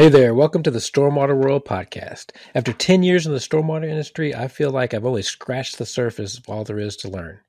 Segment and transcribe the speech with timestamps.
[0.00, 2.30] Hey there, welcome to the Stormwater World podcast.
[2.54, 6.38] After 10 years in the stormwater industry, I feel like I've only scratched the surface
[6.38, 7.40] of all there is to learn.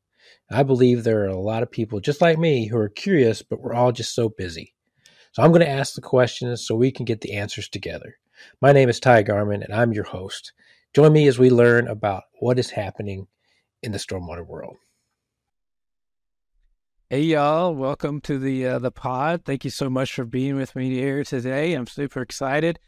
[0.50, 3.62] I believe there are a lot of people just like me who are curious, but
[3.62, 4.74] we're all just so busy.
[5.32, 8.18] So I'm going to ask the questions so we can get the answers together.
[8.62, 10.52] My name is Ty Garman, and I'm your host.
[10.94, 13.28] Join me as we learn about what is happening
[13.82, 14.76] in the stormwater world.
[17.12, 19.44] Hey y'all, welcome to the uh, the pod.
[19.44, 21.74] Thank you so much for being with me here today.
[21.74, 22.80] I'm super excited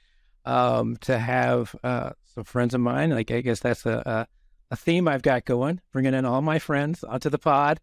[0.46, 3.10] um, to have uh, some friends of mine.
[3.10, 4.26] Like I guess that's a,
[4.72, 7.82] a, theme I've got going, bringing in all my friends onto the pod.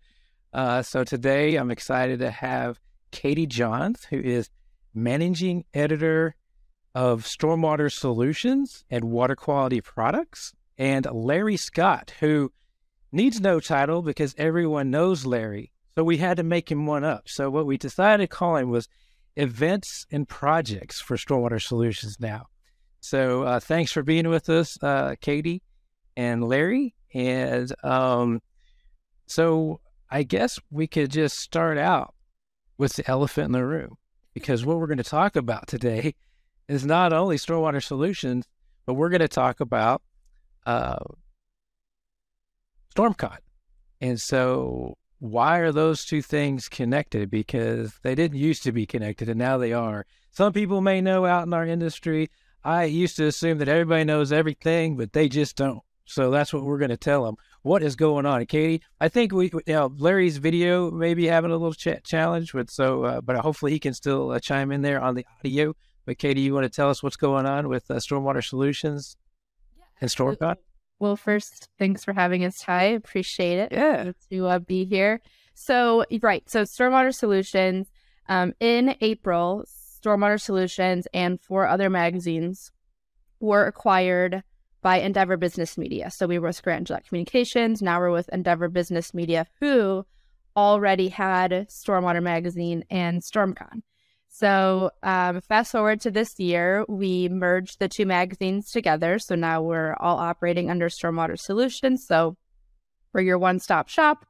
[0.50, 4.48] Uh, so today I'm excited to have Katie Johns, who is
[4.94, 6.36] managing editor
[6.94, 12.50] of Stormwater Solutions and Water Quality Products, and Larry Scott, who
[13.12, 17.28] needs no title because everyone knows Larry so we had to make him one up.
[17.28, 18.88] So what we decided to call him was
[19.36, 22.46] events and projects for Stormwater Solutions now.
[23.00, 25.62] So uh, thanks for being with us, uh, Katie
[26.16, 26.94] and Larry.
[27.14, 28.40] And um,
[29.26, 32.14] so I guess we could just start out
[32.78, 33.96] with the elephant in the room
[34.34, 36.14] because what we're going to talk about today
[36.68, 38.46] is not only Stormwater Solutions,
[38.86, 40.02] but we're going to talk about
[40.66, 40.98] uh,
[42.94, 43.38] StormCon.
[44.00, 47.30] And so why are those two things connected?
[47.30, 50.06] Because they didn't used to be connected and now they are.
[50.32, 52.30] Some people may know out in our industry.
[52.64, 55.80] I used to assume that everybody knows everything, but they just don't.
[56.06, 57.36] So that's what we're going to tell them.
[57.62, 58.82] What is going on, Katie?
[59.00, 62.70] I think we, you know, Larry's video may be having a little ch- challenge with
[62.70, 65.74] so, uh, but hopefully he can still uh, chime in there on the audio.
[66.06, 69.16] But Katie, you want to tell us what's going on with uh, Stormwater Solutions
[69.76, 70.56] yeah, and StormCon?
[71.00, 72.84] Well, first, thanks for having us, Ty.
[72.84, 73.72] Appreciate it.
[73.72, 74.12] Yeah.
[74.30, 75.22] To uh, be here.
[75.54, 76.48] So, right.
[76.48, 77.90] So, Stormwater Solutions,
[78.28, 82.70] um, in April, Stormwater Solutions and four other magazines
[83.40, 84.42] were acquired
[84.82, 86.10] by Endeavor Business Media.
[86.10, 87.80] So, we were with Scranton Gillette Communications.
[87.80, 90.04] Now we're with Endeavor Business Media, who
[90.54, 93.82] already had Stormwater Magazine and StormCon.
[94.32, 99.18] So, um, fast forward to this year, we merged the two magazines together.
[99.18, 102.06] So now we're all operating under Stormwater Solutions.
[102.06, 102.36] So,
[103.12, 104.24] we're your one stop shop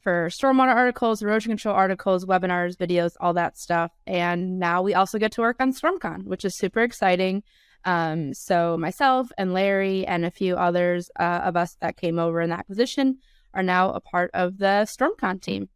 [0.00, 3.92] for stormwater articles, erosion control articles, webinars, videos, all that stuff.
[4.08, 7.44] And now we also get to work on StormCon, which is super exciting.
[7.84, 12.40] Um, so, myself and Larry and a few others uh, of us that came over
[12.40, 13.18] in that position
[13.54, 15.68] are now a part of the StormCon team.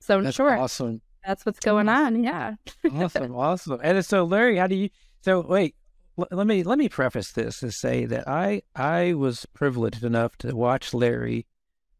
[0.00, 0.56] So, That's sure.
[0.56, 2.24] Awesome that's what's going on.
[2.24, 2.54] Yeah.
[2.92, 3.80] awesome, awesome.
[3.84, 4.90] And so, Larry, how do you?
[5.20, 5.76] So, wait,
[6.18, 10.36] l- let me let me preface this and say that I I was privileged enough
[10.38, 11.46] to watch Larry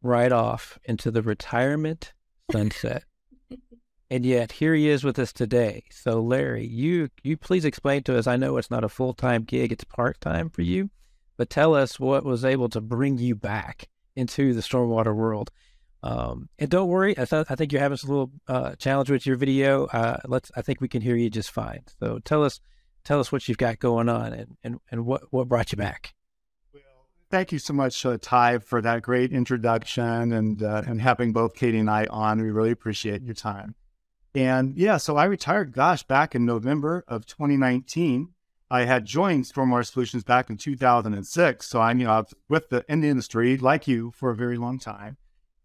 [0.02, 2.12] ride off into the retirement
[2.50, 3.04] sunset,
[4.10, 5.84] and yet here he is with us today.
[5.92, 8.26] So, Larry, you you please explain to us.
[8.26, 10.91] I know it's not a full time gig; it's part time for you,
[11.36, 15.52] but tell us what was able to bring you back into the stormwater world
[16.02, 19.26] um, and don't worry, I, th- I think you're having a little uh, challenge with
[19.26, 19.86] your video.
[19.86, 21.80] Uh, let's, I think we can hear you just fine.
[22.00, 22.60] So tell us,
[23.04, 26.14] tell us what you've got going on and, and, and what, what brought you back.
[26.72, 26.82] Well,
[27.30, 31.54] thank you so much, uh, Ty, for that great introduction and uh, and having both
[31.54, 32.40] Katie and I on.
[32.40, 33.74] We really appreciate your time.
[34.34, 38.28] And yeah, so I retired, gosh, back in November of 2019.
[38.72, 41.66] I had joined Stormwater Solutions back in 2006.
[41.66, 44.78] So I'm, you know, with the in the industry like you for a very long
[44.78, 45.16] time.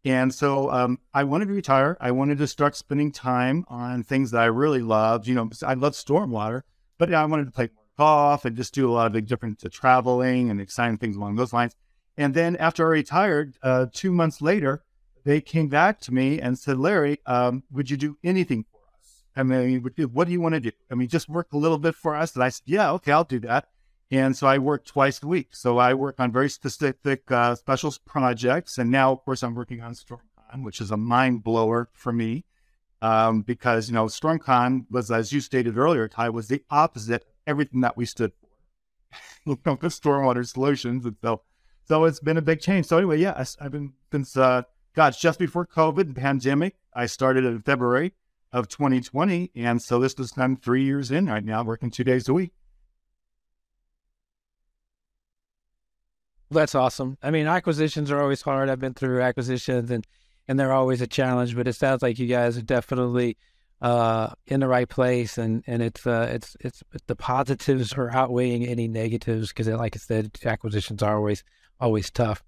[0.05, 1.97] And so um, I wanted to retire.
[1.99, 5.27] I wanted to start spending time on things that I really loved.
[5.27, 6.61] You know, I love stormwater,
[6.99, 10.51] but I wanted to play golf and just do a lot of the different traveling
[10.51, 11.75] and exciting things along those lines.
[12.17, 14.83] And then after I retired, uh, two months later,
[15.23, 19.23] they came back to me and said, Larry, um, would you do anything for us?
[19.35, 20.71] I mean, what do you want to do?
[20.91, 22.35] I mean, just work a little bit for us.
[22.35, 23.69] And I said, yeah, okay, I'll do that.
[24.11, 25.49] And so I work twice a week.
[25.51, 28.77] So I work on very specific uh, special projects.
[28.77, 32.45] And now, of course, I'm working on StormCon, which is a mind blower for me
[33.01, 37.27] um, because, you know, StormCon was, as you stated earlier, Ty, was the opposite of
[37.47, 38.49] everything that we stood for.
[39.45, 41.05] you know, the stormwater solutions.
[41.05, 41.41] And so,
[41.87, 42.85] so it's been a big change.
[42.85, 44.63] So anyway, yeah, I've been since, uh,
[44.95, 48.13] gosh, just before COVID pandemic, I started in February
[48.51, 49.51] of 2020.
[49.55, 52.53] And so this is of three years in right now, working two days a week.
[56.55, 57.17] That's awesome.
[57.21, 58.69] I mean, acquisitions are always hard.
[58.69, 60.05] I've been through acquisitions and
[60.47, 63.37] and they're always a challenge, but it sounds like you guys are definitely
[63.81, 68.65] uh, in the right place and and it's uh, it's it's the positives are outweighing
[68.65, 71.43] any negatives because like I said, acquisitions are always
[71.79, 72.43] always tough.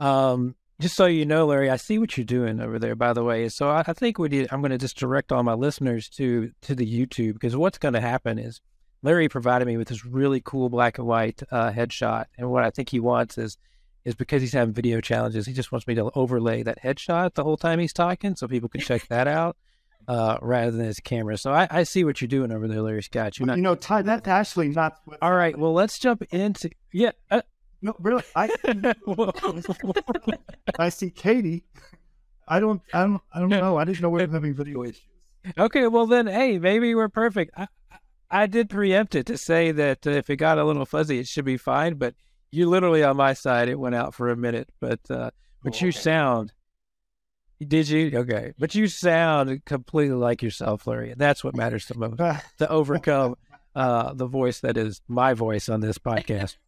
[0.00, 2.96] Um, just so you know, Larry, I see what you're doing over there.
[2.96, 4.48] By the way, so I, I think we.
[4.50, 7.94] I'm going to just direct all my listeners to to the YouTube because what's going
[7.94, 8.60] to happen is
[9.02, 12.70] Larry provided me with this really cool black and white uh, headshot, and what I
[12.70, 13.56] think he wants is
[14.04, 15.46] is because he's having video challenges.
[15.46, 18.68] He just wants me to overlay that headshot the whole time he's talking, so people
[18.68, 19.56] can check that out
[20.08, 21.36] uh, rather than his camera.
[21.36, 23.38] So I, I, see what you're doing over there, Larry Scott.
[23.38, 25.00] You're not, you know, Ty, that's actually not.
[25.20, 27.12] All right, well, let's jump into yeah.
[27.30, 27.42] Uh,
[27.80, 28.48] no, really, I
[30.78, 31.64] I see Katie.
[32.46, 33.76] I don't, I don't, I don't know.
[33.76, 35.00] I didn't know we were having video issues.
[35.58, 37.52] Okay, well then, hey, maybe we're perfect.
[37.56, 37.66] I,
[38.32, 41.28] I did preempt it to say that uh, if it got a little fuzzy, it
[41.28, 41.94] should be fine.
[41.94, 42.14] But
[42.50, 44.70] you literally on my side, it went out for a minute.
[44.80, 45.30] But uh,
[45.62, 46.52] but oh, you sound.
[47.64, 48.10] Did you?
[48.18, 51.14] Okay, but you sound completely like yourself, Larry.
[51.16, 52.18] That's what matters the most
[52.58, 53.36] to overcome
[53.76, 56.56] uh, the voice that is my voice on this podcast.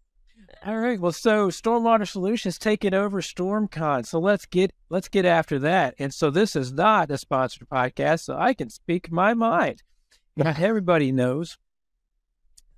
[0.66, 1.00] All right.
[1.00, 4.06] Well, so Stormwater Solutions taking over StormCon.
[4.06, 5.94] So let's get let's get after that.
[5.98, 9.82] And so this is not a sponsored podcast, so I can speak my mind.
[10.36, 11.58] Not everybody knows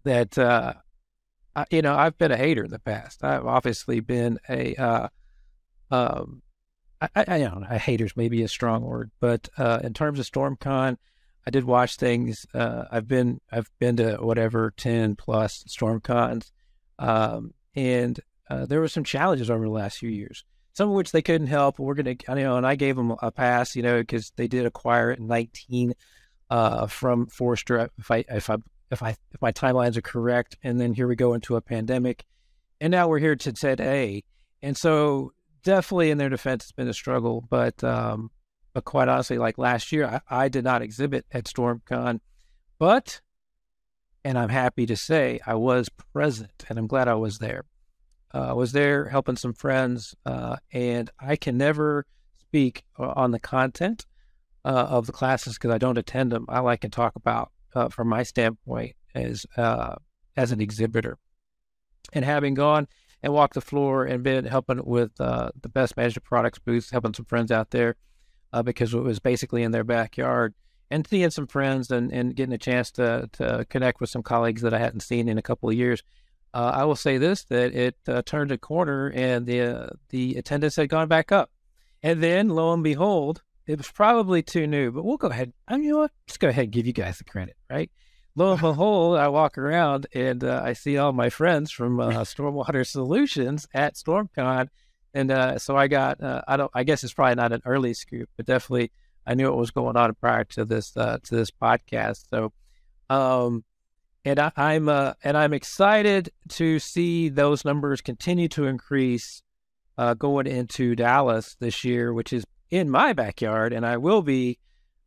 [0.05, 0.75] that uh,
[1.55, 3.25] I, you know I've been a hater in the past.
[3.25, 5.09] I've obviously been a uh,
[5.91, 6.43] um,
[7.01, 10.97] I, I, don't know, hater's maybe a strong word, but uh, in terms of StormCon,
[11.47, 12.47] I did watch things.
[12.55, 16.51] Uh, I've been I've been to whatever ten plus StormCons,
[16.99, 18.19] um, and
[18.51, 20.45] uh, there were some challenges over the last few years.
[20.73, 21.79] Some of which they couldn't help.
[21.79, 24.67] We're gonna, you know, and I gave them a pass, you know, because they did
[24.67, 25.95] acquire it in nineteen
[26.51, 27.91] uh, from Forester.
[27.99, 28.57] If I if I
[28.91, 32.25] if I if my timelines are correct, and then here we go into a pandemic,
[32.81, 34.25] and now we're here to today.
[34.63, 35.33] And so
[35.63, 37.45] definitely in their defense, it's been a struggle.
[37.49, 38.31] But um,
[38.73, 42.21] but quite honestly, like last year, I, I did not exhibit at StormCon,
[42.79, 43.21] but
[44.25, 47.65] and I'm happy to say I was present, and I'm glad I was there.
[48.35, 52.07] Uh, I was there helping some friends, uh, and I can never
[52.39, 54.05] speak uh, on the content
[54.67, 56.45] uh, of the classes because I don't attend them.
[56.49, 59.95] I like to talk about uh, from my standpoint as uh,
[60.37, 61.19] as an exhibitor,
[62.13, 62.89] and having gone
[63.23, 67.15] and walked the floor and been helping with uh, the Best Management Products booth, helping
[67.15, 67.95] some friends out there
[68.53, 70.53] uh, because it was basically in their backyard,
[70.91, 74.63] and seeing some friends and, and getting a chance to to connect with some colleagues
[74.63, 76.03] that I hadn't seen in a couple of years.
[76.53, 80.89] Uh, I will say this: that it turned a corner and the the attendance had
[80.89, 81.53] gone back up,
[82.03, 85.53] and then lo and behold it was probably too new, but we'll go ahead.
[85.67, 86.13] I mean, you know what?
[86.27, 87.91] Just go ahead and give you guys the credit, right?
[88.37, 92.11] Lo and behold, I walk around and uh, I see all my friends from uh,
[92.21, 94.69] Stormwater Solutions at StormCon,
[95.15, 96.23] and uh, so I got.
[96.23, 96.71] Uh, I don't.
[96.75, 98.93] I guess it's probably not an early scoop, but definitely
[99.27, 102.27] I knew what was going on prior to this uh, to this podcast.
[102.31, 102.53] So,
[103.11, 103.65] um,
[104.25, 109.43] and I, am uh, and I'm excited to see those numbers continue to increase
[110.19, 114.59] going into Dallas this year, which is in my backyard, and I will be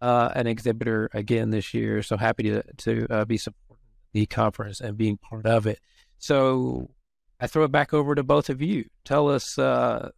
[0.02, 2.02] uh, an exhibitor again this year.
[2.02, 3.78] So happy to to uh, be supporting
[4.14, 5.80] the conference and being part of it.
[6.18, 6.90] So
[7.40, 8.86] I throw it back over to both of you.
[9.06, 10.10] Tell us uh,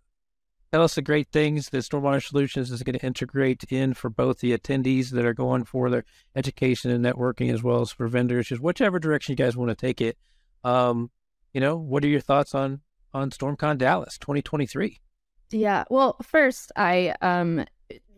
[0.72, 4.40] tell us the great things that Stormwater Solutions is going to integrate in for both
[4.40, 6.06] the attendees that are going for their
[6.36, 8.48] education and networking, as well as for vendors.
[8.48, 10.18] Just whichever direction you guys want to take it.
[10.64, 11.12] Um,
[11.54, 12.82] you know, what are your thoughts on
[13.14, 15.00] on StormCon Dallas 2023?
[15.52, 15.84] Yeah.
[15.90, 17.66] Well, first, I um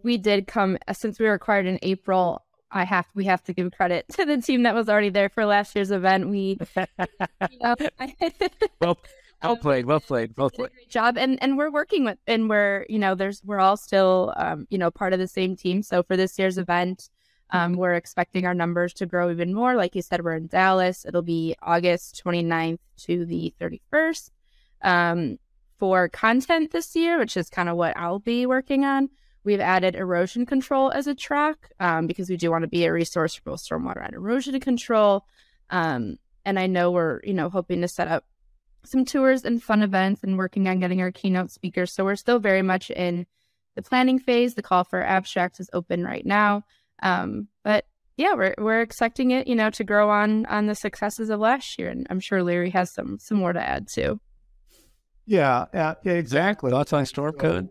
[0.04, 2.44] we did come since we were acquired in April.
[2.72, 5.46] I have we have to give credit to the team that was already there for
[5.46, 6.30] last year's event.
[6.30, 7.76] We, you know,
[8.82, 8.98] well,
[9.44, 10.72] well played, well played, well played.
[10.72, 14.34] Great job, and and we're working with, and we're you know, there's we're all still
[14.38, 15.82] um, you know part of the same team.
[15.82, 17.10] So for this year's event,
[17.52, 19.76] um, we're expecting our numbers to grow even more.
[19.76, 21.06] Like you said, we're in Dallas.
[21.06, 24.32] It'll be August 29th to the 31st.
[24.82, 25.38] Um,
[25.78, 29.10] for content this year, which is kind of what I'll be working on,
[29.44, 32.94] we've added erosion control as a track um, because we do want to be a
[32.94, 35.26] resource for stormwater and erosion control.
[35.70, 38.26] Um, and I know we're, you know, hoping to set up
[38.86, 41.92] some tours and fun events and working on getting our keynote speakers.
[41.92, 43.26] So we're still very much in
[43.76, 44.56] the planning phase.
[44.56, 46.64] The call for abstracts is open right now.
[47.02, 47.86] Um, but
[48.18, 51.80] yeah, we're we're expecting it, you know, to grow on on the successes of last
[51.80, 54.20] year, and I'm sure Larry has some some more to add too.
[55.26, 56.72] Yeah, yeah, yeah exactly.
[56.72, 57.70] Thoughts on StormCon?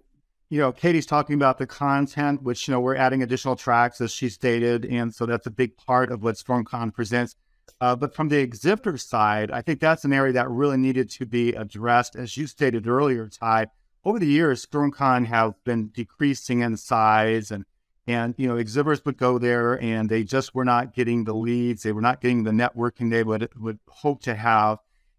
[0.48, 4.12] You know, Katie's talking about the content, which, you know, we're adding additional tracks as
[4.12, 4.84] she stated.
[4.84, 7.36] And so that's a big part of what StormCon presents.
[7.80, 11.26] Uh, but from the exhibitor side, I think that's an area that really needed to
[11.26, 12.16] be addressed.
[12.16, 13.68] As you stated earlier, Ty,
[14.04, 17.64] over the years, StormCon have been decreasing in size and
[18.06, 21.84] and you know exhibitors would go there and they just were not getting the leads
[21.84, 24.78] they were not getting the networking they would would hope to have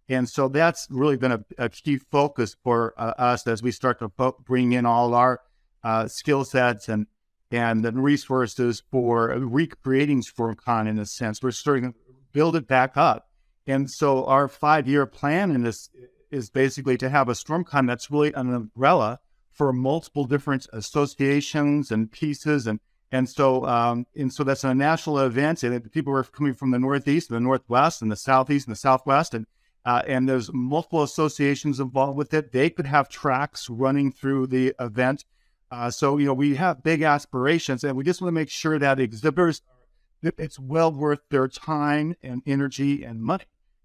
[0.09, 3.99] And so that's really been a, a key focus for uh, us as we start
[3.99, 5.41] to fo- bring in all our
[5.83, 7.07] uh, skill sets and
[7.51, 11.43] and the resources for recreating StormCon in a sense.
[11.43, 11.99] We're starting to
[12.31, 13.29] build it back up.
[13.67, 15.89] And so our five year plan in this
[16.31, 19.19] is basically to have a StormCon that's really an umbrella
[19.51, 22.79] for multiple different associations and pieces and
[23.11, 26.79] and so um, and so that's a national event and people are coming from the
[26.79, 29.45] northeast and the northwest and the southeast and the southwest and
[29.85, 32.51] uh, and there's multiple associations involved with it.
[32.51, 35.25] They could have tracks running through the event.
[35.71, 38.79] Uh, so you know we have big aspirations, and we just want to make sure
[38.79, 39.61] that exhibitors
[40.21, 43.43] it's well worth their time and energy and money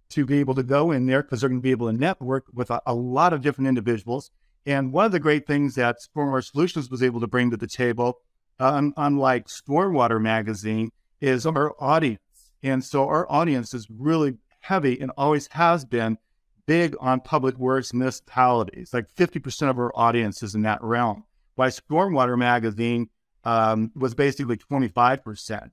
[0.08, 2.44] to be able to go in there because they're going to be able to network
[2.54, 4.30] with a, a lot of different individuals
[4.68, 7.66] and one of the great things that Stormwater Solutions was able to bring to the
[7.66, 8.20] table,
[8.60, 10.90] uh, unlike Stormwater Magazine,
[11.22, 12.20] is our audience.
[12.62, 14.36] And so our audience is really
[14.68, 16.18] heavy and always has been
[16.66, 18.92] big on public works municipalities.
[18.92, 21.24] Like 50% of our audience is in that realm.
[21.54, 23.08] While Stormwater Magazine
[23.44, 25.70] um, was basically 25%.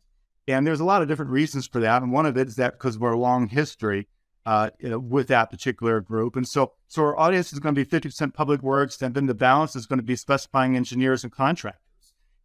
[0.47, 2.01] And there's a lot of different reasons for that.
[2.01, 4.07] And one of it is that because of our long history,
[4.45, 6.35] uh, with that particular group.
[6.35, 9.33] And so, so our audience is going to be 50% public works, and then the
[9.33, 11.81] balance is going to be specifying engineers and contractors.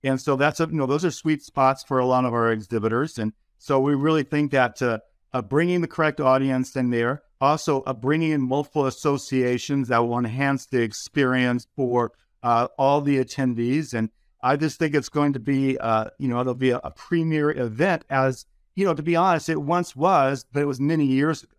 [0.03, 2.51] And so that's a, you know, those are sweet spots for a lot of our
[2.51, 3.19] exhibitors.
[3.19, 5.01] And so we really think that uh,
[5.33, 10.19] uh, bringing the correct audience in there, also uh, bringing in multiple associations that will
[10.19, 13.95] enhance the experience for uh, all the attendees.
[13.95, 14.11] And
[14.43, 17.51] I just think it's going to be, uh, you know, it'll be a, a premier
[17.51, 21.43] event as, you know, to be honest, it once was, but it was many years
[21.43, 21.55] ago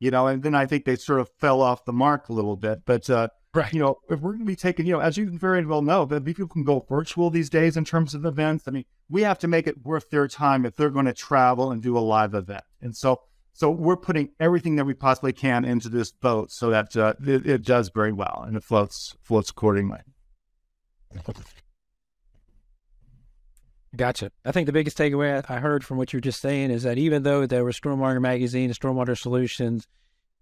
[0.00, 2.56] you know, and then I think they sort of fell off the mark a little
[2.56, 2.82] bit.
[2.84, 3.72] But, uh, right.
[3.72, 6.04] you know, if we're going to be taking, you know, as you very well know,
[6.06, 8.66] that people can go virtual these days in terms of events.
[8.66, 11.70] I mean, we have to make it worth their time if they're going to travel
[11.70, 12.64] and do a live event.
[12.80, 13.22] And so,
[13.52, 17.46] so we're putting everything that we possibly can into this boat so that uh, it,
[17.46, 19.98] it does very well and it floats floats accordingly.
[23.96, 24.30] Gotcha.
[24.44, 27.22] I think the biggest takeaway I heard from what you're just saying is that even
[27.22, 29.88] though there was Stormwater Magazine and Stormwater Solutions,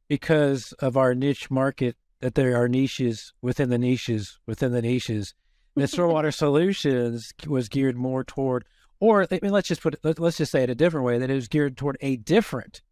[0.09, 5.35] because of our niche market, that there are niches within the niches within the niches,
[5.75, 8.65] that Stormwater Solutions was geared more toward,
[9.01, 11.31] or I mean, let's just put it, let's just say it a different way, that
[11.31, 12.83] it was geared toward a different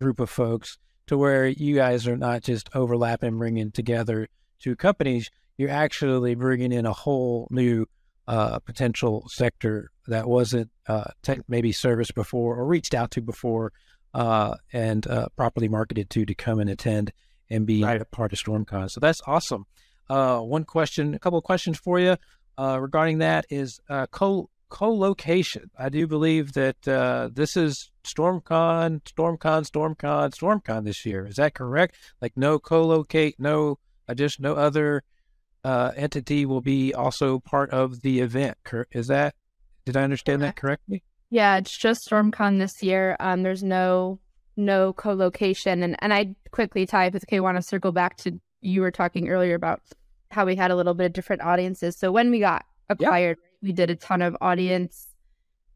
[0.00, 4.28] group of folks to where you guys are not just overlapping, bringing together
[4.58, 5.30] two companies.
[5.56, 7.86] You're actually bringing in a whole new
[8.28, 13.72] uh, potential sector that wasn't uh, te- maybe serviced before or reached out to before
[14.14, 17.12] uh, and uh, properly marketed to to come and attend
[17.50, 18.00] and be right.
[18.00, 18.90] a part of StormCon.
[18.90, 19.66] So that's awesome.
[20.08, 22.16] Uh, one question, a couple of questions for you
[22.58, 25.70] uh, regarding that is co co-location.
[25.78, 26.82] I do believe that
[27.34, 31.26] this is StormCon, StormCon, StormCon, StormCon this year.
[31.26, 31.96] Is that correct?
[32.20, 33.78] Like no co-locate, no
[34.14, 35.02] just no other
[35.64, 38.56] uh, entity will be also part of the event.
[38.92, 39.34] Is that
[39.84, 41.02] did I understand that correctly?
[41.30, 43.16] Yeah, it's just StormCon this year.
[43.18, 44.20] Um, there's no
[44.56, 48.80] no co-location, and and I quickly, if it's okay, want to circle back to you
[48.80, 49.82] were talking earlier about
[50.30, 51.98] how we had a little bit of different audiences.
[51.98, 53.58] So when we got acquired, yeah.
[53.62, 55.08] we did a ton of audience.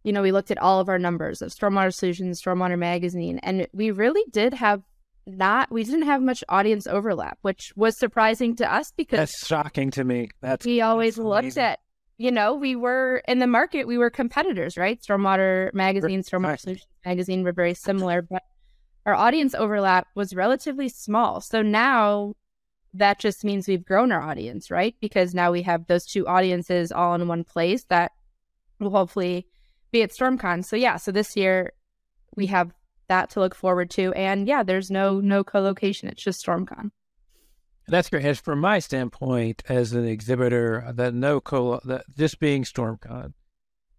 [0.03, 3.67] You know, we looked at all of our numbers of Stormwater Solutions, Stormwater Magazine, and
[3.73, 4.83] we really did have
[5.27, 9.91] not we didn't have much audience overlap, which was surprising to us because that's shocking
[9.93, 10.31] to me.
[10.41, 11.81] That's we always that's looked at
[12.21, 15.01] you know, we were in the market, we were competitors, right?
[15.01, 16.61] Stormwater Magazine, Stormwater right.
[16.61, 18.43] Solutions Magazine were very similar, but
[19.11, 21.41] our audience overlap was relatively small.
[21.41, 22.35] So now
[22.95, 24.95] that just means we've grown our audience, right?
[25.01, 28.13] Because now we have those two audiences all in one place that
[28.79, 29.47] will hopefully
[29.91, 30.65] be at StormCon.
[30.65, 31.73] So yeah, so this year
[32.37, 32.73] we have
[33.09, 34.13] that to look forward to.
[34.15, 36.09] And yeah, there's no no co-location.
[36.09, 36.91] It's just StormCon.
[37.89, 38.25] That's great.
[38.25, 43.33] As from my standpoint, as an exhibitor, that no co that just being StormCon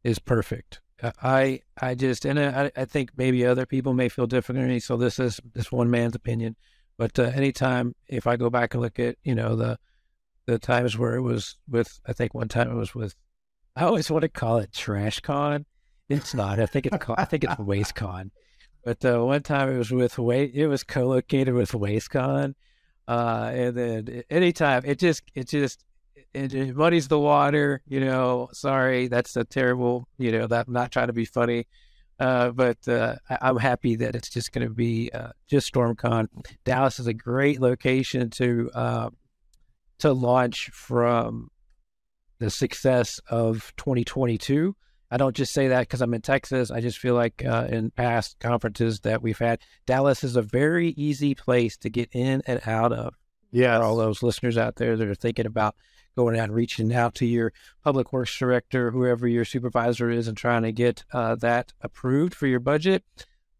[0.04, 0.80] is perfect.
[1.22, 4.80] I I just and I, I think maybe other people may feel differently.
[4.80, 6.56] So this is this one man's opinion.
[6.98, 9.80] But uh, anytime if I go back and look at you know the
[10.46, 13.16] the times where it was with I think one time it was with
[13.76, 15.66] I always want to call it Trash Con.
[16.10, 16.60] It's not.
[16.60, 18.32] I think it's called, I think it's Waste Con.
[18.84, 20.18] But uh, one time it was with.
[20.18, 22.56] It was co-located with WasteCon,
[23.08, 25.84] uh, and then anytime it just it just
[26.34, 27.82] it, it, muddies the water.
[27.88, 30.08] You know, sorry, that's a terrible.
[30.18, 31.68] You know, that I'm not trying to be funny,
[32.20, 36.28] uh, but uh, I, am happy that it's just going to be uh, just StormCon.
[36.64, 39.10] Dallas is a great location to uh,
[40.00, 41.50] to launch from
[42.40, 44.76] the success of 2022
[45.12, 46.72] I don't just say that because I'm in Texas.
[46.72, 50.90] I just feel like uh, in past conferences that we've had, Dallas is a very
[50.92, 53.14] easy place to get in and out of.
[53.52, 55.76] Yeah, all those listeners out there that are thinking about
[56.16, 57.54] going out and reaching out to your
[57.84, 62.48] public works director, whoever your supervisor is, and trying to get uh, that approved for
[62.48, 63.04] your budget,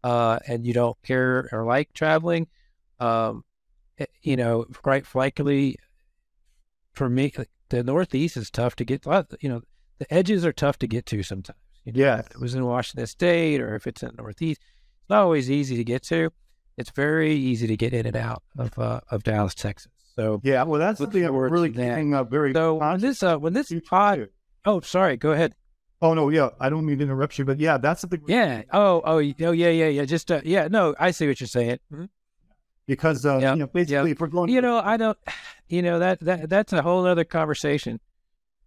[0.04, 2.46] uh, and you don't care or like traveling,
[3.00, 3.44] um,
[3.98, 5.76] eh, you know, quite frankly,
[6.92, 7.32] for me,
[7.68, 9.04] the Northeast is tough to get.
[9.40, 9.62] You know,
[9.98, 11.58] the edges are tough to get to sometimes.
[11.84, 12.18] You know, yeah.
[12.20, 14.60] If it was in Washington State or if it's in the Northeast,
[15.00, 16.30] it's not always easy to get to.
[16.76, 19.90] It's very easy to get in and out of uh, of Dallas, Texas.
[20.16, 22.52] So yeah, well, that's something I'm really keeping up very.
[22.52, 24.28] So when this uh, when this pod,
[24.64, 25.54] oh, sorry, go ahead.
[26.02, 28.22] Oh no, yeah, I don't mean to interrupt you, but yeah, that's something.
[28.26, 28.62] Yeah.
[28.72, 30.04] Oh, oh, oh, yeah, yeah, yeah.
[30.04, 31.78] Just uh, yeah, no, I see what you're saying.
[31.92, 32.06] Mm-hmm.
[32.86, 33.54] Because uh, yep.
[33.54, 34.16] you know, basically, yep.
[34.16, 35.16] if we're going, you know, I don't,
[35.68, 38.00] you know, that that that's a whole other conversation.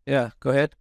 [0.06, 0.75] Yeah, go ahead.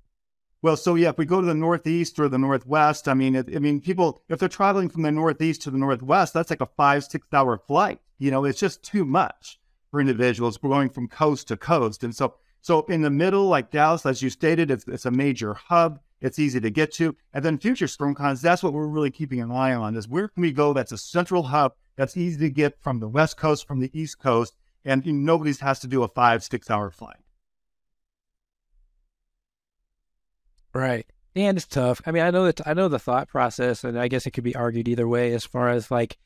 [0.62, 3.54] Well, so yeah, if we go to the Northeast or the Northwest, I mean, it,
[3.54, 6.68] I mean, people, if they're traveling from the Northeast to the Northwest, that's like a
[6.78, 8.00] five, six hour flight.
[8.18, 9.58] You know, it's just too much
[9.94, 12.02] for individuals going from coast to coast.
[12.02, 15.54] And so, so in the middle, like Dallas, as you stated, it's, it's a major
[15.54, 16.00] hub.
[16.20, 17.14] It's easy to get to.
[17.32, 20.26] And then future storm StormCons, that's what we're really keeping an eye on is where
[20.26, 23.68] can we go that's a central hub that's easy to get from the West Coast,
[23.68, 26.90] from the East Coast, and you know, nobody has to do a five, six hour
[26.90, 27.22] flight.
[30.74, 31.06] Right.
[31.36, 32.00] And it's tough.
[32.04, 34.42] I mean, I know that I know the thought process, and I guess it could
[34.42, 36.18] be argued either way as far as like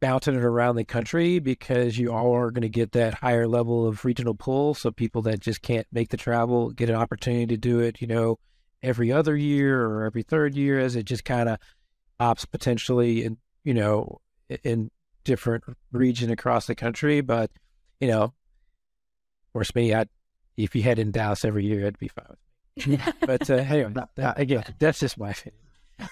[0.00, 3.86] bouncing it around the country because you all are going to get that higher level
[3.86, 4.74] of regional pull.
[4.74, 8.06] So people that just can't make the travel get an opportunity to do it, you
[8.06, 8.38] know,
[8.82, 11.58] every other year or every third year as it just kind of
[12.18, 14.20] ops potentially in, you know,
[14.64, 14.90] in
[15.24, 17.20] different region across the country.
[17.20, 17.50] But,
[18.00, 20.06] you know, of course, me, I,
[20.56, 22.36] if you head in Dallas every year, it'd be fine
[23.26, 25.60] but uh, anyway, that, again, that's just my opinion.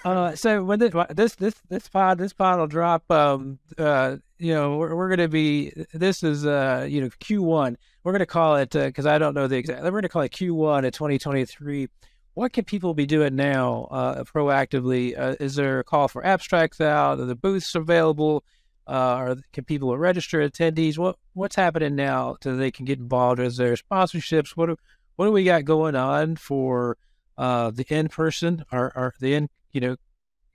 [0.03, 4.53] Uh, so when this this this this pod this pod will drop, um, uh, you
[4.53, 7.77] know, we're, we're going to be this is uh, you know, Q one.
[8.03, 9.83] We're going to call it because uh, I don't know the exact.
[9.83, 11.87] We're going to call it Q one of twenty twenty three.
[12.35, 15.17] What can people be doing now uh, proactively?
[15.19, 17.19] Uh, is there a call for abstracts out?
[17.19, 18.43] Are the booths available?
[18.87, 20.97] Or can people register attendees?
[20.97, 23.39] What what's happening now so they can get involved?
[23.39, 24.51] Is there sponsorships?
[24.51, 24.77] What do,
[25.15, 26.97] what do we got going on for
[27.37, 29.95] uh, the in person or, or the in you know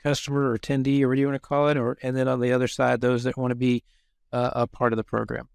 [0.02, 2.40] customer or attendee or what do you want to call it or and then on
[2.40, 3.82] the other side those that want to be
[4.32, 5.48] uh, a part of the program?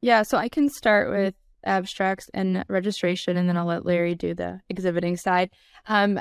[0.00, 4.34] Yeah so i can start with abstracts and registration and then i'll let larry do
[4.34, 5.50] the exhibiting side.
[5.86, 6.20] Um,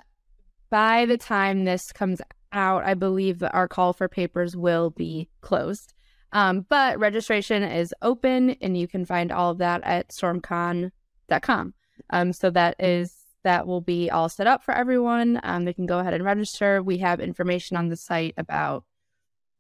[0.70, 5.30] by the time this comes out i believe that our call for papers will be
[5.42, 5.94] closed.
[6.34, 11.74] Um, but registration is open and you can find all of that at stormcon.com
[12.10, 13.17] um, so that is
[13.48, 15.40] that will be all set up for everyone.
[15.42, 16.84] Um, they can go ahead and register.
[16.84, 18.84] We have information on the site about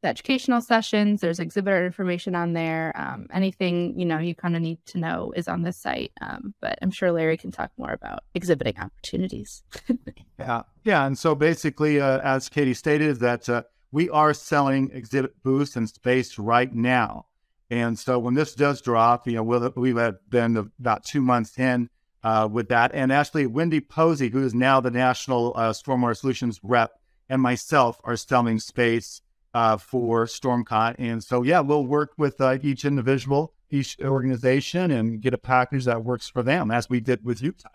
[0.01, 1.21] the educational sessions.
[1.21, 2.91] There's exhibitor information on there.
[2.95, 6.11] Um, anything you know you kind of need to know is on this site.
[6.19, 9.63] Um, but I'm sure Larry can talk more about exhibiting opportunities.
[10.39, 11.05] yeah, yeah.
[11.05, 15.87] And so basically, uh, as Katie stated, that uh, we are selling exhibit booths and
[15.87, 17.27] space right now.
[17.69, 19.97] And so when this does drop, you know, we'll, we've
[20.29, 21.89] been about two months in
[22.23, 22.91] uh, with that.
[22.93, 26.99] And actually, Wendy Posey, who is now the National uh, Stormwater Solutions rep,
[27.29, 29.21] and myself are selling space
[29.53, 30.95] uh, for StormCon.
[30.97, 35.85] And so, yeah, we'll work with uh, each individual, each organization, and get a package
[35.85, 37.69] that works for them, as we did with Utah.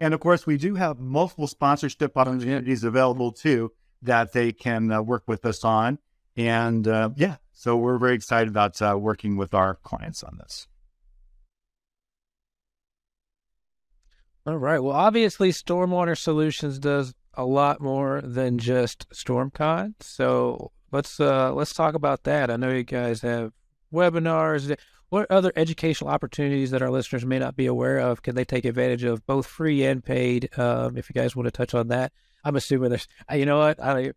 [0.00, 5.02] And of course, we do have multiple sponsorship opportunities available too that they can uh,
[5.02, 5.98] work with us on.
[6.36, 10.68] And uh, yeah, so we're very excited about working with our clients on this.
[14.48, 14.82] All right.
[14.82, 19.92] Well, obviously, Stormwater Solutions does a lot more than just StormCon.
[20.00, 22.50] So let's uh, let's talk about that.
[22.50, 23.52] I know you guys have
[23.92, 24.74] webinars.
[25.10, 28.64] What other educational opportunities that our listeners may not be aware of can they take
[28.64, 30.48] advantage of, both free and paid?
[30.58, 32.10] Um, if you guys want to touch on that,
[32.42, 33.06] I'm assuming there's.
[33.30, 33.78] You know what?
[33.78, 34.12] I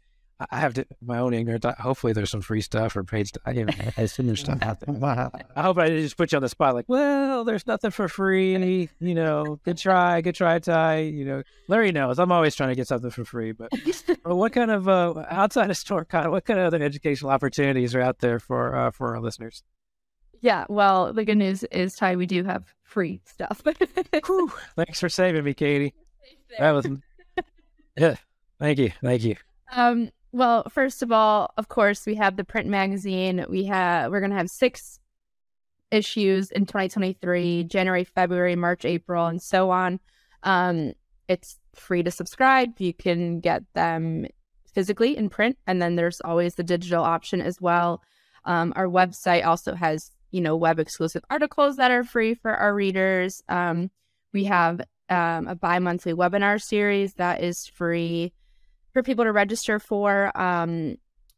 [0.49, 1.65] I have to my own ignorance.
[1.79, 3.43] Hopefully, there's some free stuff or paid stuff.
[3.53, 4.95] You know, I assume there's stuff out there.
[5.55, 6.75] I hope I didn't just put you on the spot.
[6.75, 8.89] Like, well, there's nothing for free.
[8.99, 10.99] You know, good try, good try, Ty.
[10.99, 13.51] You know, Larry knows I'm always trying to get something for free.
[13.51, 13.71] But
[14.23, 18.19] what kind of uh, outside of StormCon, what kind of other educational opportunities are out
[18.19, 19.63] there for uh, for our listeners?
[20.41, 23.61] Yeah, well, the good news is, Ty, we do have free stuff.
[24.25, 25.93] Whew, thanks for saving me, Katie.
[26.57, 26.87] That was
[27.95, 28.15] yeah.
[28.59, 29.35] Thank you, thank you.
[29.71, 33.45] Um, well, first of all, of course, we have the print magazine.
[33.49, 34.99] We have we're gonna have six
[35.91, 39.99] issues in 2023, January, February, March, April, and so on.
[40.43, 40.93] Um,
[41.27, 42.79] it's free to subscribe.
[42.79, 44.25] You can get them
[44.73, 48.01] physically in print, and then there's always the digital option as well.
[48.45, 52.73] Um, our website also has you know web exclusive articles that are free for our
[52.73, 53.41] readers.
[53.49, 53.91] Um,
[54.33, 58.31] we have um, a bi-monthly webinar series that is free
[58.93, 60.31] for people to register for.
[60.39, 60.97] Um,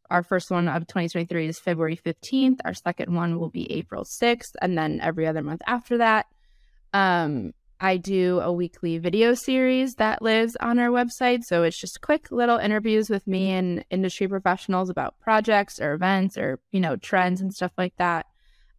[0.09, 2.59] our first one of 2023 is February 15th.
[2.65, 6.27] Our second one will be April 6th, and then every other month after that.
[6.93, 11.43] Um, I do a weekly video series that lives on our website.
[11.43, 16.37] So it's just quick little interviews with me and industry professionals about projects or events
[16.37, 18.27] or, you know, trends and stuff like that.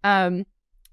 [0.04, 0.46] Um,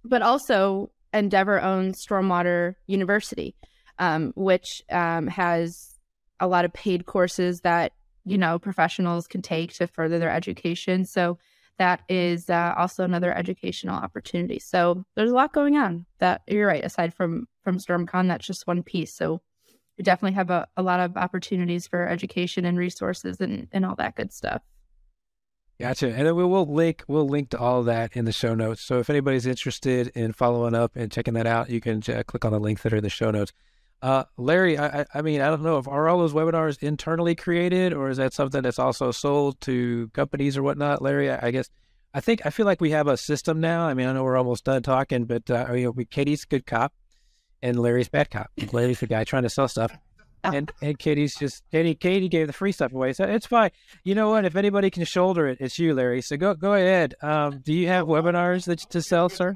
[0.03, 3.55] but also, Endeavor owns Stormwater University,
[3.99, 5.90] um, which um, has
[6.41, 7.93] a lot of paid courses that,
[8.25, 11.05] you know, professionals can take to further their education.
[11.05, 11.37] So
[11.77, 14.59] that is uh, also another educational opportunity.
[14.59, 16.05] So there's a lot going on.
[16.19, 16.83] That you're right.
[16.83, 19.13] Aside from from StormCon, that's just one piece.
[19.13, 19.41] So
[19.97, 23.95] we definitely have a, a lot of opportunities for education and resources and and all
[23.95, 24.61] that good stuff.
[25.79, 26.13] Gotcha.
[26.13, 28.81] And we will link we'll link to all that in the show notes.
[28.81, 32.45] So if anybody's interested in following up and checking that out, you can uh, click
[32.45, 33.53] on the links that are in the show notes.
[34.01, 37.93] Uh, Larry, I, I mean, I don't know if are all those webinars internally created
[37.93, 41.01] or is that something that's also sold to companies or whatnot?
[41.01, 41.69] Larry, I, I guess
[42.13, 43.87] I think I feel like we have a system now.
[43.87, 46.65] I mean, I know we're almost done talking, but uh, you know, we, Katie's good
[46.65, 46.93] cop
[47.61, 48.49] and Larry's bad cop.
[48.71, 49.95] Larry's the guy trying to sell stuff.
[50.43, 51.93] And and Katie's just Katie.
[51.93, 53.69] Katie gave the free stuff away, so it's fine.
[54.03, 54.43] You know what?
[54.43, 56.21] If anybody can shoulder it, it's you, Larry.
[56.21, 57.13] So go go ahead.
[57.21, 59.55] Um, do you have webinars that to sell, sir?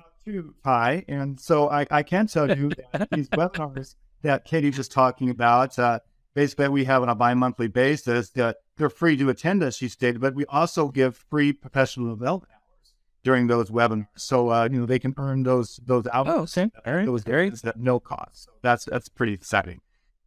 [0.63, 5.29] Hi, and so I, I can tell you that these webinars that Katie was talking
[5.29, 5.77] about.
[5.79, 5.99] Uh,
[6.33, 10.19] basically, we have on a bi-monthly basis that they're free to attend, as she stated,
[10.21, 14.07] but we also give free professional development hours during those webinars.
[14.15, 16.27] So, uh, you know, they can earn those those hours.
[16.29, 16.71] Oh, same.
[17.05, 18.45] Those days at no cost.
[18.45, 19.81] So that's that's pretty exciting.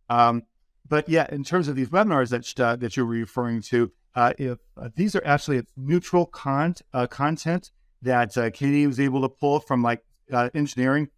[0.09, 0.45] Um,
[0.89, 4.33] but yeah, in terms of these webinars that uh, that you were referring to, uh,
[4.39, 9.29] if uh, these are actually neutral con- uh, content that uh, Katie was able to
[9.29, 11.09] pull from like uh, engineering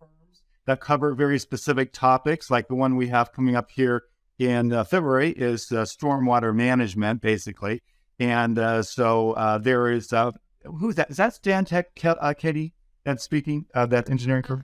[0.67, 4.05] that cover very specific topics, like the one we have coming up here
[4.39, 7.83] in uh, February is uh, stormwater management, basically.
[8.19, 10.33] And uh, so uh, there is uh,
[10.65, 11.11] who's that?
[11.11, 13.67] Is that Stantec, uh, Katie, that's speaking?
[13.75, 14.63] that engineering crew.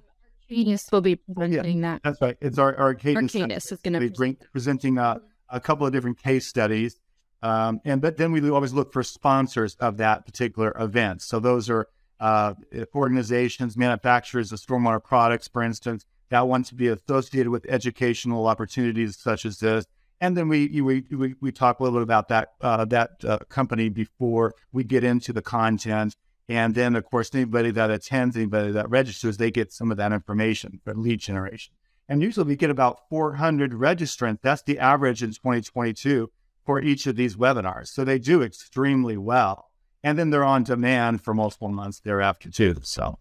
[0.50, 2.02] Arcadis will be presenting yeah, that.
[2.04, 2.36] That's right.
[2.40, 3.32] It's our Arcadis.
[3.32, 5.20] Arcadis is going to be presenting a
[5.60, 7.00] couple of different case studies.
[7.42, 11.22] Um, and but then we always look for sponsors of that particular event.
[11.22, 11.88] So those are
[12.20, 12.54] uh,
[12.94, 19.16] organizations, manufacturers of stormwater products, for instance, that want to be associated with educational opportunities
[19.16, 19.86] such as this.
[20.20, 23.38] And then we we we, we talk a little bit about that uh, that uh,
[23.48, 26.16] company before we get into the content.
[26.48, 30.12] And then, of course, anybody that attends, anybody that registers, they get some of that
[30.12, 31.74] information for lead generation.
[32.08, 34.38] And usually we get about 400 registrants.
[34.42, 36.30] That's the average in 2022
[36.64, 37.88] for each of these webinars.
[37.88, 39.70] So they do extremely well
[40.06, 42.76] and then they're on demand for multiple months thereafter too.
[42.82, 43.18] So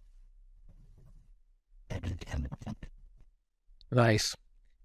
[3.91, 4.36] nice.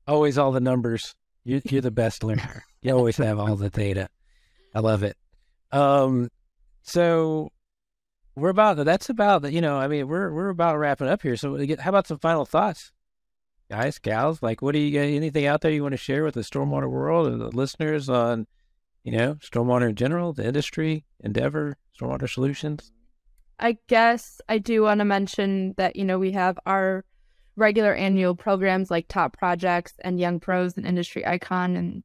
[0.08, 1.14] Always all the numbers.
[1.44, 2.64] You, you're the best learner.
[2.80, 4.08] You always have all the data.
[4.74, 5.14] I love it.
[5.72, 6.30] Um,
[6.82, 7.50] so
[8.34, 11.36] we're about that's about you know I mean we're we're about wrapping up here.
[11.36, 12.92] So how about some final thoughts,
[13.70, 14.42] guys, gals?
[14.42, 16.88] Like, what do you got anything out there you want to share with the stormwater
[16.88, 18.46] world and the listeners on
[19.02, 22.92] you know stormwater in general, the industry, Endeavor, Stormwater Solutions?
[23.58, 27.04] I guess I do want to mention that, you know, we have our
[27.56, 32.02] regular annual programs like Top Projects and Young Pros and Industry Icon, and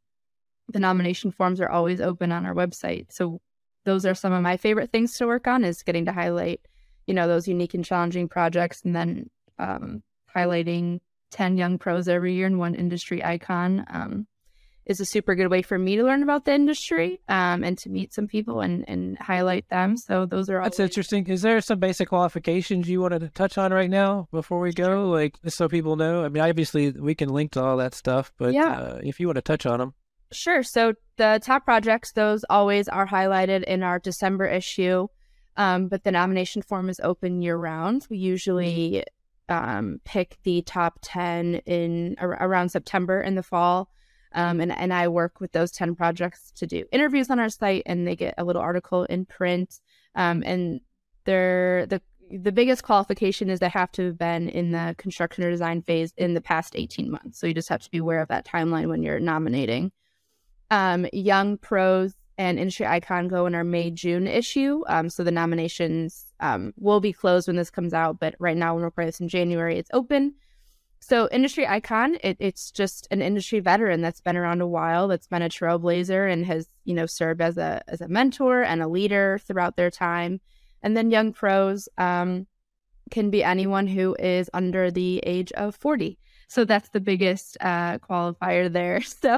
[0.67, 3.11] the nomination forms are always open on our website.
[3.11, 3.39] So
[3.85, 6.59] those are some of my favorite things to work on is getting to highlight,
[7.07, 10.03] you know, those unique and challenging projects and then um,
[10.35, 10.99] highlighting
[11.31, 13.85] 10 young pros every year and one industry icon.
[13.89, 14.27] Um,
[14.85, 17.89] is a super good way for me to learn about the industry um, and to
[17.89, 19.97] meet some people and, and highlight them.
[19.97, 20.63] So those are all.
[20.63, 21.25] that's interesting.
[21.27, 24.85] Is there some basic qualifications you wanted to touch on right now before we go,
[24.85, 24.97] sure.
[24.97, 26.23] like just so people know?
[26.23, 28.75] I mean, obviously we can link to all that stuff, but yeah.
[28.75, 29.93] Uh, if you want to touch on them.
[30.31, 30.63] Sure.
[30.63, 35.07] So the top projects, those always are highlighted in our December issue,
[35.57, 38.05] um, but the nomination form is open year round.
[38.09, 39.03] We usually
[39.49, 43.89] um, pick the top 10 in around September in the fall
[44.35, 47.83] um, and, and I work with those 10 projects to do interviews on our site
[47.85, 49.79] and they get a little article in print.
[50.13, 50.81] Um, and
[51.23, 55.51] they're the the biggest qualification is they have to have been in the construction or
[55.51, 57.39] design phase in the past 18 months.
[57.39, 59.91] So you just have to be aware of that timeline when you're nominating.
[60.71, 64.83] Um, young pros and industry icon go in our May June issue.
[64.87, 68.73] Um, so the nominations um, will be closed when this comes out, but right now
[68.73, 70.33] when we're recording this in January, it's open.
[71.07, 75.27] So industry icon, it, it's just an industry veteran that's been around a while, that's
[75.27, 78.87] been a trailblazer and has, you know, served as a as a mentor and a
[78.87, 80.41] leader throughout their time.
[80.81, 82.47] And then young pros um,
[83.11, 86.17] can be anyone who is under the age of 40.
[86.47, 88.99] So that's the biggest uh, qualifier there.
[89.21, 89.37] So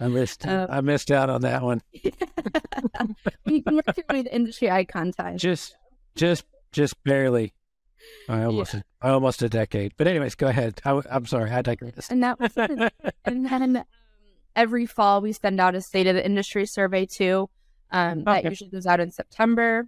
[0.00, 1.82] I missed um, I missed out on that one.
[1.92, 5.38] you can work to industry icon time.
[5.38, 5.76] Just
[6.16, 7.54] just just barely.
[8.28, 8.80] I almost, yeah.
[9.00, 9.94] I almost a decade.
[9.96, 10.80] But anyways, go ahead.
[10.84, 12.10] I, am sorry, I digress.
[12.10, 12.52] And that was,
[13.24, 13.84] and then um,
[14.56, 17.48] every fall we send out a state of the industry survey too.
[17.90, 18.42] Um, okay.
[18.42, 19.86] That usually goes out in September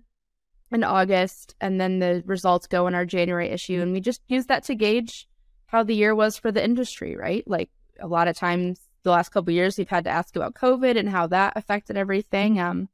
[0.71, 4.47] and August, and then the results go in our January issue, and we just use
[4.47, 5.29] that to gauge
[5.67, 7.17] how the year was for the industry.
[7.17, 10.55] Right, like a lot of times the last couple years we've had to ask about
[10.55, 12.61] COVID and how that affected everything.
[12.61, 12.89] Um,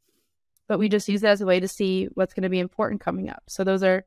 [0.68, 3.00] but we just use it as a way to see what's going to be important
[3.00, 3.42] coming up.
[3.48, 4.04] So those are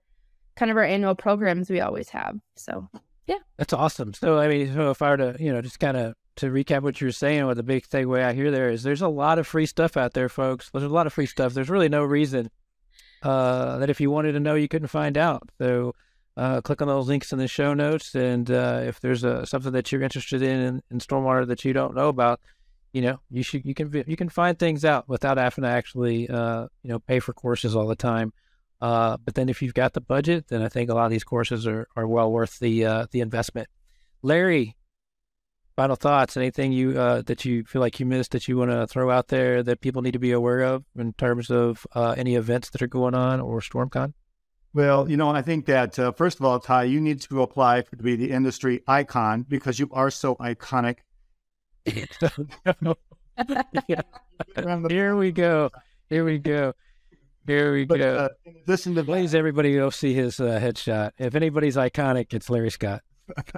[0.60, 2.38] kind of our annual programs we always have.
[2.56, 2.90] So
[3.26, 4.14] yeah, that's awesome.
[4.14, 6.82] So I mean, so if I were to you know just kind of to recap
[6.82, 9.48] what you're saying, what the big takeaway I hear there is there's a lot of
[9.48, 10.70] free stuff out there, folks.
[10.70, 11.54] There's a lot of free stuff.
[11.54, 12.52] There's really no reason
[13.24, 15.50] uh, that if you wanted to know, you couldn't find out.
[15.60, 15.96] So
[16.36, 19.72] uh, click on those links in the show notes, and uh, if there's a, something
[19.72, 22.42] that you're interested in, in in stormwater that you don't know about,
[22.92, 26.30] you know you should you can you can find things out without having to actually
[26.30, 28.34] uh, you know pay for courses all the time.
[28.82, 31.24] Uh, but then if you've got the budget, then I think a lot of these
[31.24, 33.68] courses are, are well worth the uh, the investment.
[34.22, 34.76] Larry,
[35.76, 36.38] final thoughts?
[36.38, 39.28] Anything you uh, that you feel like you missed that you want to throw out
[39.28, 42.82] there that people need to be aware of in terms of uh, any events that
[42.82, 44.14] are going on or StormCon?
[44.74, 47.82] Well, you know, I think that uh, first of all, Ty, you need to apply
[47.82, 50.98] to be the industry icon because you are so iconic.
[54.90, 55.72] Here we go.
[56.10, 56.74] Here we go.
[57.50, 58.16] Here we but, go.
[58.16, 58.30] Uh,
[58.68, 61.14] listen to please, everybody go see his uh, headshot.
[61.18, 63.02] If anybody's iconic, it's Larry Scott.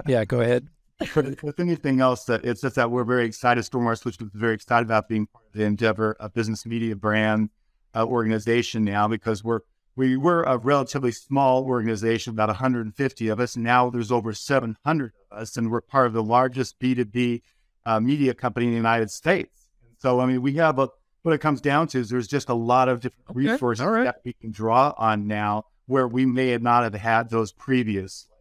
[0.08, 0.68] yeah, go ahead.
[1.14, 3.66] With anything else, that it's just that we're very excited.
[3.66, 7.50] Stormwater Solutions is very excited about being part of the Endeavor a business media brand
[7.94, 9.60] uh, organization now because we're
[9.98, 13.58] we were a relatively small organization, about 150 of us.
[13.58, 17.42] Now there's over 700 of us, and we're part of the largest B2B
[17.86, 19.68] uh, media company in the United States.
[19.98, 20.88] So, I mean, we have a
[21.24, 23.40] what it comes down to is there's just a lot of different okay.
[23.40, 24.04] resources right.
[24.06, 28.34] that we can draw on now where we may not have had those previously.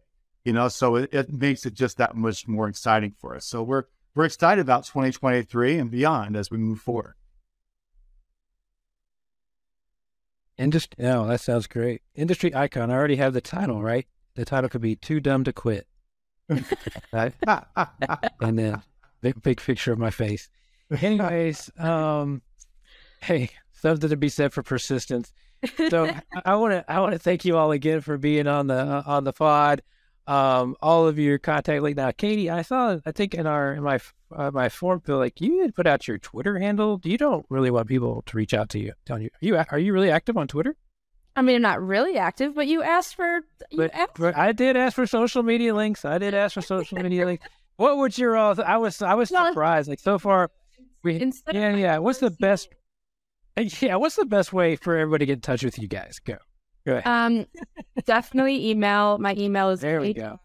[0.45, 3.61] you know so it, it, makes it just that much more exciting for us so
[3.61, 3.83] we're
[4.15, 7.15] we're excited about 2023 and beyond as we move forward
[10.57, 14.69] industry oh that sounds great industry icon i already have the title right the title
[14.69, 15.87] could be too dumb to quit
[17.13, 17.33] right?
[18.41, 18.81] and then
[19.21, 20.49] big big picture of my face
[21.01, 22.41] anyways um
[23.21, 25.31] Hey, something to be said for persistence.
[25.89, 26.11] So
[26.45, 29.03] I want to I want to thank you all again for being on the uh,
[29.05, 29.81] on the pod.
[30.27, 32.49] Um, all of your contact link now, Katie.
[32.49, 33.99] I saw I think in our in my
[34.35, 36.99] uh, my form fill like you had put out your Twitter handle.
[37.03, 39.79] You don't really want people to reach out to you, telling you are you are
[39.79, 40.75] you really active on Twitter?
[41.35, 43.41] I mean, I'm not really active, but you asked for.
[43.69, 44.19] You but, asked.
[44.19, 46.03] but I did ask for social media links.
[46.03, 47.45] I did ask for social media links.
[47.77, 48.55] What would your all?
[48.61, 49.89] I was I was surprised.
[49.89, 50.51] Like so far,
[51.03, 51.97] we yeah yeah.
[51.99, 52.69] What's the best
[53.57, 56.19] Yeah, what's the best way for everybody to get in touch with you guys?
[56.19, 56.37] Go.
[56.85, 57.07] Go ahead.
[57.07, 57.45] Um,
[58.05, 59.17] definitely email.
[59.17, 60.39] My email is there we go.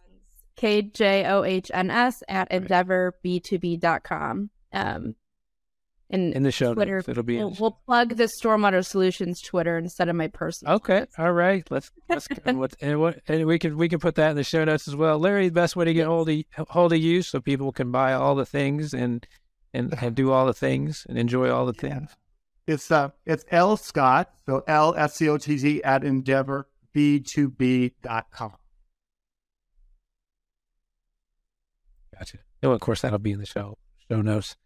[0.56, 4.50] K J O H N S at endeavorb2b.com.
[4.72, 5.14] Um,
[6.08, 7.36] and in the show Twitter, notes, it'll be.
[7.36, 10.74] We'll, plug the Stormwater Solutions Twitter instead of my personal.
[10.74, 11.68] Okay, all right.
[11.70, 14.44] Let's let's and what and what and we can we can put that in the
[14.44, 15.18] show notes as well.
[15.18, 18.12] Larry, the best way to get hold of hold of you so people can buy
[18.12, 19.26] all the things and
[19.74, 22.16] and, and do all the things and enjoy all the things.
[22.66, 28.52] It's uh, it's L Scott, so L S C O T Z at endeavorb2b.com.
[32.18, 32.38] Gotcha.
[32.62, 33.76] Oh, of course, that'll be in the show
[34.10, 34.56] show notes.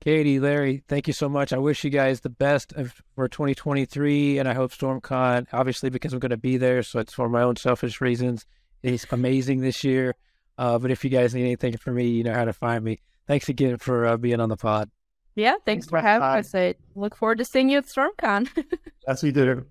[0.00, 1.52] Katie, Larry, thank you so much.
[1.52, 6.14] I wish you guys the best of, for 2023, and I hope StormCon, obviously because
[6.14, 8.46] I'm going to be there, so it's for my own selfish reasons.
[8.82, 10.14] It's amazing this year.
[10.56, 13.02] Uh, but if you guys need anything from me, you know how to find me.
[13.26, 14.88] Thanks again for uh, being on the pod.
[15.34, 16.54] Yeah, thanks, for having us.
[16.54, 18.48] I look forward to seeing you at StormCon.
[19.08, 19.64] Yes, we do.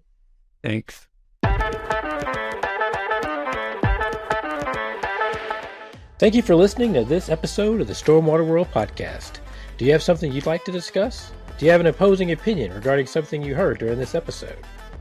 [0.63, 1.07] Thanks.
[6.17, 9.39] Thank you for listening to this episode of the Stormwater World podcast.
[9.77, 11.31] Do you have something you'd like to discuss?
[11.57, 14.57] Do you have an opposing opinion regarding something you heard during this episode?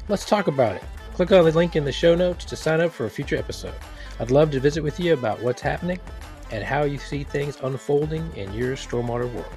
[0.09, 0.85] Let's talk about it.
[1.15, 3.75] Click on the link in the show notes to sign up for a future episode.
[4.21, 5.99] I'd love to visit with you about what's happening
[6.53, 9.53] and how you see things unfolding in your stormwater world.